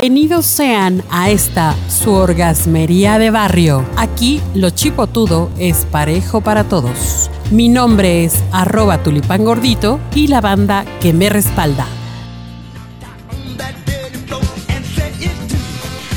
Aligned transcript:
Bienvenidos 0.00 0.46
sean 0.46 1.02
a 1.10 1.28
esta 1.28 1.74
su 1.88 2.12
orgasmería 2.12 3.18
de 3.18 3.32
barrio. 3.32 3.84
Aquí 3.96 4.40
lo 4.54 4.70
chipotudo 4.70 5.50
es 5.58 5.86
parejo 5.86 6.40
para 6.40 6.62
todos. 6.62 7.28
Mi 7.50 7.68
nombre 7.68 8.24
es 8.24 8.44
arroba 8.52 9.02
tulipán 9.02 9.44
gordito 9.44 9.98
y 10.14 10.28
la 10.28 10.40
banda 10.40 10.84
que 11.00 11.12
me 11.12 11.28
respalda. 11.28 11.84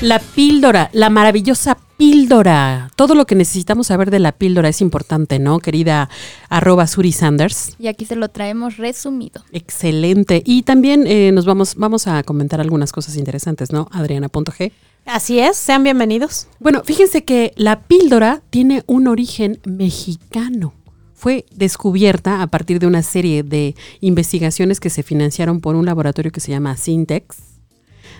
La 0.00 0.20
píldora, 0.20 0.90
la 0.92 1.10
maravillosa 1.10 1.76
píldora. 1.96 2.88
Todo 2.94 3.16
lo 3.16 3.26
que 3.26 3.34
necesitamos 3.34 3.88
saber 3.88 4.12
de 4.12 4.20
la 4.20 4.30
píldora 4.30 4.68
es 4.68 4.80
importante, 4.80 5.40
¿no, 5.40 5.58
querida 5.58 6.08
arroba 6.48 6.86
Suri 6.86 7.10
Sanders? 7.10 7.74
Y 7.80 7.88
aquí 7.88 8.04
se 8.04 8.14
lo 8.14 8.28
traemos 8.28 8.76
resumido. 8.76 9.42
Excelente. 9.50 10.40
Y 10.46 10.62
también 10.62 11.04
eh, 11.08 11.32
nos 11.32 11.46
vamos, 11.46 11.74
vamos 11.74 12.06
a 12.06 12.22
comentar 12.22 12.60
algunas 12.60 12.92
cosas 12.92 13.16
interesantes, 13.16 13.72
¿no? 13.72 13.88
Adriana.g. 13.90 14.70
Así 15.04 15.40
es, 15.40 15.56
sean 15.56 15.82
bienvenidos. 15.82 16.46
Bueno, 16.60 16.82
fíjense 16.84 17.24
que 17.24 17.52
la 17.56 17.80
píldora 17.80 18.42
tiene 18.50 18.84
un 18.86 19.08
origen 19.08 19.58
mexicano. 19.64 20.74
Fue 21.12 21.44
descubierta 21.52 22.42
a 22.42 22.46
partir 22.46 22.78
de 22.78 22.86
una 22.86 23.02
serie 23.02 23.42
de 23.42 23.74
investigaciones 24.00 24.78
que 24.78 24.90
se 24.90 25.02
financiaron 25.02 25.60
por 25.60 25.74
un 25.74 25.86
laboratorio 25.86 26.30
que 26.30 26.38
se 26.38 26.52
llama 26.52 26.76
Syntex 26.76 27.57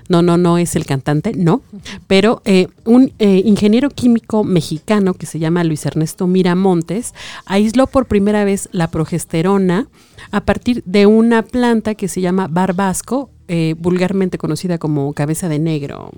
no, 0.08 0.22
no, 0.22 0.36
no 0.36 0.58
es 0.58 0.76
el 0.76 0.86
cantante, 0.86 1.32
no, 1.34 1.62
pero 2.06 2.42
eh, 2.44 2.68
un 2.84 3.12
eh, 3.18 3.42
ingeniero 3.44 3.90
químico 3.90 4.44
mexicano 4.44 5.14
que 5.14 5.26
se 5.26 5.38
llama 5.38 5.64
Luis 5.64 5.84
Ernesto 5.86 6.26
Miramontes 6.26 7.14
aisló 7.46 7.86
por 7.86 8.06
primera 8.06 8.44
vez 8.44 8.68
la 8.72 8.90
progesterona 8.90 9.88
a 10.30 10.40
partir 10.42 10.82
de 10.84 11.06
una 11.06 11.42
planta 11.42 11.94
que 11.94 12.08
se 12.08 12.20
llama 12.20 12.48
barbasco, 12.48 13.30
eh, 13.48 13.74
vulgarmente 13.78 14.38
conocida 14.38 14.78
como 14.78 15.12
cabeza 15.12 15.48
de 15.48 15.58
negro. 15.58 16.10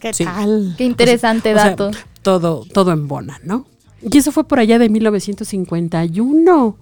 ¿Qué 0.00 0.12
tal? 0.12 0.74
Qué 0.78 0.84
interesante 0.84 1.52
dato. 1.52 1.90
todo, 2.22 2.64
todo 2.72 2.92
en 2.92 3.08
bona, 3.08 3.40
¿no? 3.42 3.66
Y 4.00 4.16
eso 4.16 4.30
fue 4.30 4.44
por 4.44 4.60
allá 4.60 4.78
de 4.78 4.88
1951. 4.88 6.76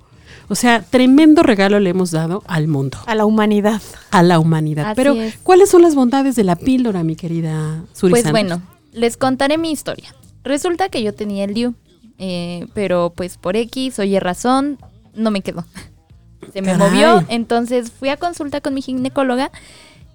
O 0.49 0.55
sea, 0.55 0.83
tremendo 0.83 1.43
regalo 1.43 1.81
le 1.81 1.91
hemos 1.91 2.11
dado 2.11 2.43
al 2.47 2.69
mundo. 2.69 2.99
A 3.07 3.15
la 3.15 3.25
humanidad. 3.25 3.83
A 4.11 4.23
la 4.23 4.39
humanidad. 4.39 4.95
Pero, 4.97 5.17
¿cuáles 5.43 5.71
son 5.71 5.83
las 5.83 5.95
bondades 5.95 6.37
de 6.37 6.45
la 6.45 6.57
píldora, 6.57 7.03
mi 7.03 7.17
querida 7.17 7.83
Suri 7.93 8.13
Pues 8.13 8.31
bueno, 8.31 8.63
les 8.93 9.17
contaré 9.17 9.59
mi 9.59 9.71
historia. 9.71 10.15
Resulta 10.45 10.89
que 10.89 11.03
yo 11.03 11.13
tenía 11.13 11.45
el 11.45 11.55
DIU, 11.55 11.75
eh, 12.19 12.67
pero 12.75 13.13
pues 13.15 13.37
por 13.37 13.57
X 13.57 13.99
o 13.99 14.05
Y 14.05 14.19
razón 14.19 14.79
no 15.15 15.31
me 15.31 15.41
quedó. 15.41 15.65
Se 16.53 16.63
me 16.63 16.77
movió, 16.77 17.25
entonces 17.29 17.91
fui 17.91 18.09
a 18.09 18.17
consulta 18.17 18.61
con 18.61 18.75
mi 18.75 18.83
ginecóloga 18.83 19.51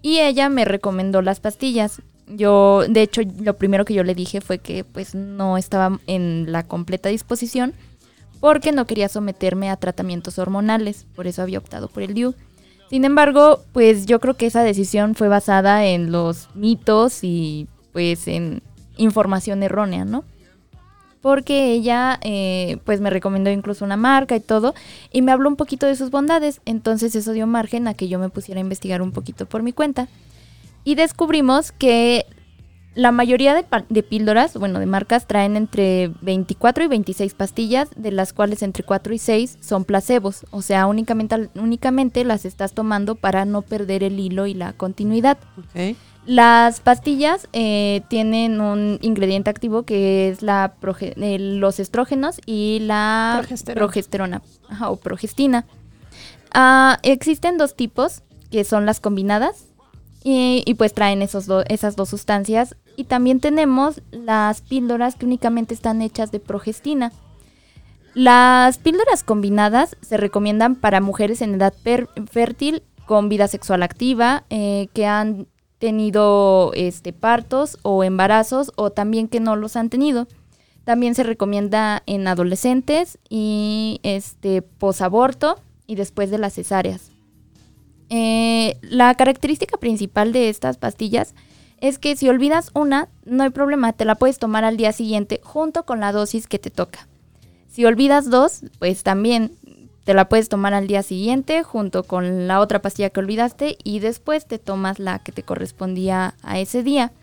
y 0.02 0.20
ella 0.20 0.50
me 0.50 0.66
recomendó 0.66 1.22
las 1.22 1.40
pastillas. 1.40 2.02
Yo, 2.28 2.84
de 2.88 3.02
hecho, 3.02 3.22
lo 3.42 3.58
primero 3.58 3.84
que 3.84 3.94
yo 3.94 4.04
le 4.04 4.16
dije 4.16 4.40
fue 4.40 4.60
que 4.60 4.86
pues 4.86 5.14
no 5.14 5.58
estaba 5.58 6.00
en 6.08 6.52
la 6.52 6.64
completa 6.64 7.10
disposición 7.10 7.74
porque 8.42 8.74
no 8.74 8.86
quería 8.86 9.08
someterme 9.08 9.70
a 9.70 9.78
tratamientos 9.78 10.38
hormonales, 10.40 11.06
por 11.16 11.28
eso 11.28 11.44
había 11.44 11.60
optado 11.60 11.88
por 11.88 12.04
el 12.04 12.14
DIU. 12.14 12.36
Sin 12.90 13.06
embargo, 13.06 13.62
pues 13.72 14.06
yo 14.08 14.20
creo 14.20 14.34
que 14.34 14.48
esa 14.48 14.64
decisión 14.64 15.16
fue 15.16 15.30
basada 15.30 15.86
en 15.86 16.12
los 16.12 16.50
mitos 16.56 17.24
y 17.24 17.68
pues 17.94 18.28
en 18.28 18.62
información 18.98 19.64
errónea, 19.64 20.04
¿no? 20.04 20.26
Porque 21.22 21.72
ella 21.72 22.20
eh, 22.24 22.80
pues 22.84 23.00
me 23.00 23.12
recomendó 23.12 23.52
incluso 23.52 23.86
una 23.86 23.96
marca 23.96 24.36
y 24.36 24.40
todo 24.40 24.74
y 25.14 25.22
me 25.22 25.32
habló 25.32 25.48
un 25.48 25.56
poquito 25.56 25.86
de 25.86 25.96
sus 25.96 26.10
bondades, 26.10 26.62
entonces 26.66 27.16
eso 27.16 27.32
dio 27.32 27.46
margen 27.46 27.88
a 27.88 27.94
que 27.94 28.08
yo 28.08 28.18
me 28.18 28.30
pusiera 28.30 28.60
a 28.60 28.62
investigar 28.62 29.04
un 29.04 29.12
poquito 29.12 29.46
por 29.46 29.62
mi 29.62 29.72
cuenta. 29.72 30.08
Y 30.84 30.96
descubrimos 30.96 31.72
que 31.72 32.26
la 32.94 33.14
mayoría 33.14 33.56
de, 33.56 34.04
píldoras, 34.04 34.58
bueno, 34.58 34.80
de 34.80 34.86
marcas, 34.86 35.26
traen 35.26 35.56
entre 35.56 36.12
24 36.22 36.84
y 36.84 36.88
26 36.88 37.34
pastillas, 37.36 37.90
de 37.96 38.12
las 38.12 38.34
cuales 38.34 38.64
entre 38.64 38.84
4 38.84 39.14
y 39.14 39.18
6 39.18 39.60
son 39.62 39.86
placebos. 39.86 40.46
O 40.52 40.62
sea, 40.62 40.88
únicamente, 40.88 41.50
únicamente 41.56 42.26
las 42.26 42.44
estás 42.44 42.74
tomando 42.74 43.16
para 43.16 43.46
no 43.46 43.62
perder 43.62 44.04
el 44.04 44.20
hilo 44.20 44.46
y 44.46 44.54
la 44.54 44.74
continuidad. 44.74 45.38
Las 46.26 46.82
pastillas 46.82 47.48
eh, 47.54 48.02
tienen 48.10 48.60
un 48.60 49.00
ingrediente 49.02 49.50
activo 49.50 49.84
que 49.84 50.30
es 50.30 50.42
la 50.42 50.74
los 50.82 51.80
estrógenos 51.80 52.40
y 52.46 52.80
la 52.82 53.42
progesterona, 53.74 54.42
o 54.86 54.98
progestina. 54.98 55.66
Ah, 56.54 57.00
existen 57.04 57.58
dos 57.58 57.76
tipos, 57.76 58.22
que 58.52 58.66
son 58.66 58.86
las 58.86 59.00
combinadas, 59.00 59.71
y, 60.24 60.74
pues 60.76 60.94
traen 60.94 61.22
esos 61.22 61.48
esas 61.68 61.96
dos 61.96 62.10
sustancias 62.10 62.76
y 62.96 63.06
también 63.06 63.40
tenemos 63.40 64.02
las 64.12 64.62
píldoras 64.62 65.16
que 65.16 65.26
únicamente 65.26 65.74
están 65.74 66.02
hechas 66.02 66.32
de 66.32 66.40
progestina. 66.40 67.12
Las 68.14 68.78
píldoras 68.78 69.24
combinadas 69.24 69.96
se 70.02 70.18
recomiendan 70.18 70.76
para 70.76 71.02
mujeres 71.02 71.42
en 71.42 71.56
edad 71.56 71.74
fértil 72.30 72.84
con 73.06 73.30
vida 73.30 73.48
sexual 73.48 73.84
activa, 73.84 74.44
eh, 74.50 74.90
que 74.94 75.06
han 75.06 75.48
tenido 75.80 76.72
este, 76.76 77.14
partos 77.14 77.80
o 77.82 78.04
embarazos 78.04 78.72
o 78.76 78.92
también 78.92 79.28
que 79.28 79.40
no 79.40 79.56
los 79.56 79.76
han 79.76 79.90
tenido. 79.90 80.28
También 80.84 81.16
se 81.16 81.24
recomienda 81.24 82.04
en 82.06 82.28
adolescentes 82.28 83.18
y 83.30 84.00
este, 84.04 84.62
posaborto 84.62 85.60
y 85.88 85.96
después 85.96 86.30
de 86.32 86.38
las 86.38 86.54
cesáreas. 86.54 87.11
Eh, 88.14 88.78
la 88.82 89.16
característica 89.16 89.78
principal 89.78 90.34
de 90.34 90.50
estas 90.50 90.76
pastillas 90.76 91.34
es 91.80 91.98
que 91.98 92.18
si 92.18 92.28
olvidas 92.28 92.70
una, 92.74 93.08
no 93.24 93.44
hay 93.44 93.52
problema, 93.52 93.94
te 93.94 94.04
la 94.04 94.16
puedes 94.16 94.38
tomar 94.38 94.66
al 94.66 94.76
día 94.76 94.92
siguiente 94.92 95.40
junto 95.42 95.86
con 95.86 96.02
la 96.02 96.12
dosis 96.12 96.48
que 96.48 96.60
te 96.60 96.70
toca. 96.70 97.08
Si 97.70 97.86
olvidas 97.86 98.30
dos, 98.30 98.64
pues 98.80 99.04
también 99.04 99.56
te 100.04 100.14
la 100.14 100.28
puedes 100.28 100.50
tomar 100.50 100.74
al 100.74 100.88
día 100.88 101.04
siguiente 101.04 101.64
junto 101.64 102.04
con 102.04 102.50
la 102.50 102.60
otra 102.60 102.82
pastilla 102.82 103.12
que 103.12 103.22
olvidaste 103.22 103.78
y 103.82 104.00
después 104.00 104.46
te 104.46 104.60
tomas 104.60 105.00
la 105.00 105.20
que 105.20 105.32
te 105.32 105.44
correspondía 105.44 106.36
a 106.44 106.60
ese 106.60 106.84
día. 106.84 107.14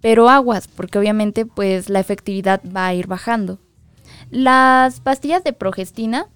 Pero 0.00 0.28
aguas, 0.28 0.66
porque 0.66 0.98
obviamente 0.98 1.46
pues 1.46 1.88
la 1.88 2.00
efectividad 2.00 2.60
va 2.64 2.88
a 2.88 2.94
ir 2.94 3.06
bajando. 3.06 3.60
Las 4.32 4.98
pastillas 4.98 5.44
de 5.44 5.52
progestina 5.52 6.26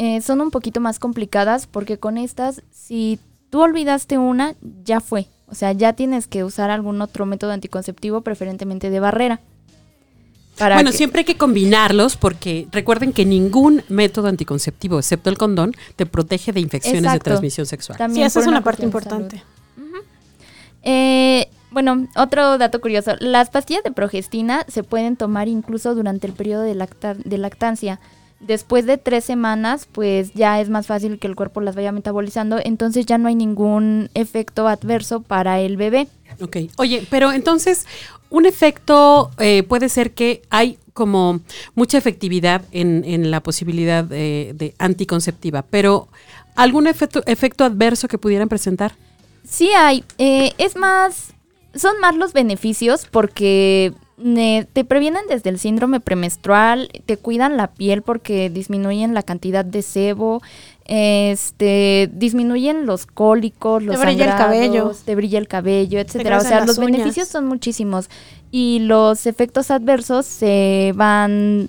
eh, 0.00 0.20
son 0.20 0.40
un 0.40 0.52
poquito 0.52 0.80
más 0.80 1.00
complicadas 1.00 1.66
porque 1.66 1.98
con 1.98 2.18
estas, 2.18 2.62
si 2.70 3.18
tú 3.50 3.62
olvidaste 3.62 4.16
una, 4.16 4.54
ya 4.84 5.00
fue. 5.00 5.26
O 5.48 5.56
sea, 5.56 5.72
ya 5.72 5.92
tienes 5.94 6.28
que 6.28 6.44
usar 6.44 6.70
algún 6.70 7.02
otro 7.02 7.26
método 7.26 7.50
anticonceptivo, 7.50 8.20
preferentemente 8.20 8.90
de 8.90 9.00
barrera. 9.00 9.40
bueno, 10.56 10.92
siempre 10.92 11.22
hay 11.22 11.24
que 11.24 11.36
combinarlos 11.36 12.16
porque 12.16 12.68
recuerden 12.70 13.12
que 13.12 13.24
ningún 13.24 13.82
método 13.88 14.28
anticonceptivo, 14.28 15.00
excepto 15.00 15.30
el 15.30 15.36
condón, 15.36 15.74
te 15.96 16.06
protege 16.06 16.52
de 16.52 16.60
infecciones 16.60 17.12
de 17.12 17.18
transmisión 17.18 17.66
sexual. 17.66 17.98
También 17.98 18.30
sí, 18.30 18.38
esa 18.38 18.38
es 18.38 18.46
una, 18.46 18.62
parte 18.62 18.84
importante. 18.84 19.42
Eh, 20.84 21.48
bueno, 21.72 22.06
otro 22.14 22.56
dato 22.56 22.80
curioso. 22.80 23.16
Las 23.18 23.50
pastillas 23.50 23.82
de 23.82 23.90
progestina 23.90 24.64
se 24.68 24.84
pueden 24.84 25.16
tomar 25.16 25.48
incluso 25.48 25.96
durante 25.96 26.28
el 26.28 26.34
periodo 26.34 26.62
de, 26.62 26.76
de 27.24 27.38
lactancia 27.38 27.98
después 28.40 28.86
de 28.86 28.98
tres 28.98 29.24
semanas, 29.24 29.88
pues 29.90 30.32
ya 30.34 30.60
es 30.60 30.68
más 30.68 30.86
fácil 30.86 31.18
que 31.18 31.26
el 31.26 31.36
cuerpo 31.36 31.60
las 31.60 31.74
vaya 31.74 31.92
metabolizando, 31.92 32.58
entonces 32.62 33.06
ya 33.06 33.18
no 33.18 33.28
hay 33.28 33.34
ningún 33.34 34.10
efecto 34.14 34.68
adverso 34.68 35.20
para 35.20 35.60
el 35.60 35.76
bebé. 35.76 36.08
Ok, 36.40 36.56
oye, 36.76 37.06
pero 37.10 37.32
entonces 37.32 37.86
un 38.30 38.46
efecto 38.46 39.30
eh, 39.38 39.62
puede 39.62 39.88
ser 39.88 40.12
que 40.12 40.42
hay 40.50 40.78
como 40.92 41.40
mucha 41.74 41.96
efectividad 41.98 42.62
en, 42.72 43.30
la 43.30 43.40
posibilidad 43.40 44.04
de, 44.04 44.74
anticonceptiva, 44.78 45.62
pero 45.62 46.08
¿algún 46.56 46.86
efecto, 46.86 47.22
efecto 47.26 47.64
adverso 47.64 48.08
que 48.08 48.18
pudieran 48.18 48.48
presentar? 48.48 48.94
Sí 49.48 49.70
hay, 49.76 50.04
eh, 50.18 50.52
es 50.58 50.76
más, 50.76 51.28
son 51.74 52.00
más 52.00 52.16
los 52.16 52.32
beneficios 52.32 53.06
porque 53.10 53.94
te 54.72 54.84
previenen 54.84 55.22
desde 55.28 55.50
el 55.50 55.58
síndrome 55.58 56.00
premenstrual, 56.00 56.90
te 57.06 57.16
cuidan 57.16 57.56
la 57.56 57.68
piel 57.68 58.02
porque 58.02 58.50
disminuyen 58.50 59.14
la 59.14 59.22
cantidad 59.22 59.64
de 59.64 59.82
sebo, 59.82 60.42
este, 60.86 62.10
disminuyen 62.12 62.86
los 62.86 63.06
cólicos, 63.06 63.82
los 63.82 63.96
te 63.96 64.04
brilla 64.04 64.32
el 64.32 64.36
cabello, 64.36 64.92
te 65.04 65.14
brilla 65.14 65.38
el 65.38 65.46
cabello, 65.46 66.00
etcétera. 66.00 66.38
O 66.38 66.40
sea, 66.40 66.64
los 66.64 66.78
beneficios 66.78 67.28
son 67.28 67.46
muchísimos 67.46 68.08
y 68.50 68.80
los 68.80 69.26
efectos 69.26 69.70
adversos 69.70 70.26
se 70.26 70.92
van 70.96 71.68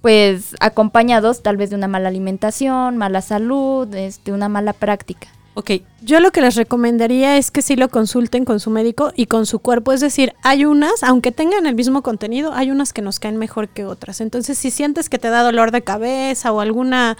pues 0.00 0.56
acompañados 0.60 1.42
tal 1.42 1.58
vez 1.58 1.68
de 1.68 1.76
una 1.76 1.88
mala 1.88 2.08
alimentación, 2.08 2.96
mala 2.96 3.20
salud, 3.20 3.94
este, 3.94 4.32
una 4.32 4.48
mala 4.48 4.72
práctica. 4.72 5.28
Ok, 5.60 5.72
yo 6.00 6.20
lo 6.20 6.30
que 6.30 6.40
les 6.40 6.54
recomendaría 6.54 7.36
es 7.36 7.50
que 7.50 7.60
sí 7.60 7.76
lo 7.76 7.90
consulten 7.90 8.46
con 8.46 8.60
su 8.60 8.70
médico 8.70 9.12
y 9.14 9.26
con 9.26 9.44
su 9.44 9.58
cuerpo. 9.58 9.92
Es 9.92 10.00
decir, 10.00 10.32
hay 10.42 10.64
unas, 10.64 11.02
aunque 11.02 11.32
tengan 11.32 11.66
el 11.66 11.74
mismo 11.74 12.00
contenido, 12.00 12.54
hay 12.54 12.70
unas 12.70 12.94
que 12.94 13.02
nos 13.02 13.20
caen 13.20 13.36
mejor 13.36 13.68
que 13.68 13.84
otras. 13.84 14.22
Entonces, 14.22 14.56
si 14.56 14.70
sientes 14.70 15.10
que 15.10 15.18
te 15.18 15.28
da 15.28 15.42
dolor 15.42 15.70
de 15.70 15.82
cabeza 15.82 16.50
o 16.50 16.60
alguna 16.60 17.18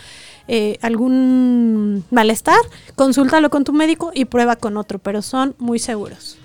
eh, 0.48 0.78
algún 0.80 2.02
malestar, 2.10 2.56
consúltalo 2.96 3.50
con 3.50 3.64
tu 3.64 3.74
médico 3.74 4.10
y 4.14 4.24
prueba 4.24 4.56
con 4.56 4.78
otro, 4.78 4.98
pero 4.98 5.20
son 5.20 5.54
muy 5.58 5.78
seguros. 5.78 6.39